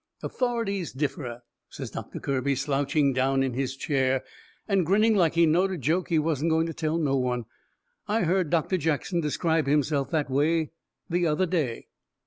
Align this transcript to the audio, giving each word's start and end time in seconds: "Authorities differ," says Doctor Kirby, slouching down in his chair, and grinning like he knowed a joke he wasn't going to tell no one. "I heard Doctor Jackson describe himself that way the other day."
"Authorities 0.23 0.91
differ," 0.93 1.43
says 1.69 1.91
Doctor 1.91 2.19
Kirby, 2.19 2.55
slouching 2.55 3.13
down 3.13 3.43
in 3.43 3.53
his 3.53 3.75
chair, 3.75 4.23
and 4.67 4.83
grinning 4.83 5.15
like 5.15 5.35
he 5.35 5.45
knowed 5.45 5.69
a 5.69 5.77
joke 5.77 6.09
he 6.09 6.17
wasn't 6.17 6.49
going 6.49 6.65
to 6.65 6.73
tell 6.73 6.97
no 6.97 7.15
one. 7.15 7.45
"I 8.07 8.21
heard 8.23 8.49
Doctor 8.49 8.77
Jackson 8.79 9.21
describe 9.21 9.67
himself 9.67 10.09
that 10.09 10.27
way 10.31 10.71
the 11.07 11.27
other 11.27 11.45
day." 11.45 11.85